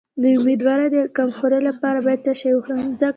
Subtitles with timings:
[0.21, 2.87] د امیدوارۍ د کمخونی لپاره باید څه شی وخورم؟